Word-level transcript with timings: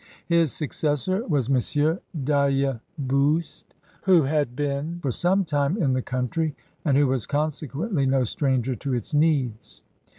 His 0.25 0.49
successw 0.51 1.29
was 1.29 1.47
M. 1.47 1.99
D'Ailleboust, 2.23 3.75
who 4.01 4.23
had 4.23 4.55
been 4.55 4.97
for 4.99 5.11
some 5.11 5.45
time 5.45 5.77
in 5.77 5.93
the 5.93 6.01
coimtry, 6.01 6.55
and 6.83 6.97
who 6.97 7.05
was 7.05 7.27
consequently 7.27 8.07
no 8.07 8.23
stranger 8.23 8.75
to 8.77 8.95
its 8.95 9.13
needs. 9.13 9.83